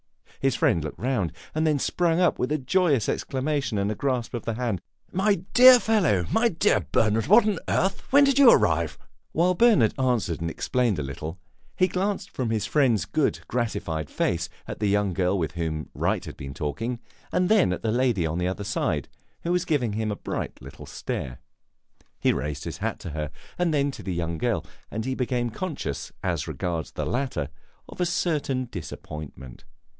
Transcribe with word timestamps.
His 0.39 0.55
friend 0.55 0.83
looked 0.83 0.97
round, 0.97 1.33
and 1.53 1.67
then 1.67 1.77
sprang 1.77 2.19
up 2.19 2.39
with 2.39 2.51
a 2.51 2.57
joyous 2.57 3.07
exclamation 3.07 3.77
and 3.77 3.95
grasp 3.95 4.33
of 4.33 4.43
the 4.45 4.55
hand. 4.55 4.81
"My 5.11 5.43
dear 5.53 5.79
fellow 5.79 6.25
my 6.31 6.49
dear 6.49 6.79
Bernard! 6.91 7.27
What 7.27 7.47
on 7.47 7.59
earth 7.69 8.01
when 8.09 8.23
did 8.23 8.39
you 8.39 8.49
arrive?" 8.49 8.97
While 9.33 9.53
Bernard 9.53 9.93
answered 9.99 10.41
and 10.41 10.49
explained 10.49 10.97
a 10.97 11.03
little, 11.03 11.37
he 11.75 11.87
glanced 11.87 12.31
from 12.31 12.49
his 12.49 12.65
friend's 12.65 13.05
good, 13.05 13.41
gratified 13.47 14.09
face 14.09 14.49
at 14.67 14.79
the 14.79 14.87
young 14.87 15.13
girl 15.13 15.37
with 15.37 15.51
whom 15.51 15.89
Wright 15.93 16.25
had 16.25 16.37
been 16.37 16.55
talking, 16.55 16.99
and 17.31 17.47
then 17.47 17.71
at 17.71 17.83
the 17.83 17.91
lady 17.91 18.25
on 18.25 18.39
the 18.39 18.47
other 18.47 18.63
side, 18.63 19.07
who 19.43 19.51
was 19.51 19.65
giving 19.65 19.93
him 19.93 20.11
a 20.11 20.15
bright 20.15 20.59
little 20.59 20.87
stare. 20.87 21.37
He 22.19 22.33
raised 22.33 22.63
his 22.63 22.79
hat 22.79 22.97
to 23.01 23.11
her 23.11 23.29
and 23.59 23.71
to 23.93 24.01
the 24.01 24.15
young 24.15 24.39
girl, 24.39 24.65
and 24.89 25.05
he 25.05 25.13
became 25.13 25.51
conscious, 25.51 26.11
as 26.23 26.47
regards 26.47 26.93
the 26.93 27.05
latter, 27.05 27.49
of 27.87 28.01
a 28.01 28.07
certain 28.07 28.67
disappointment. 28.71 29.63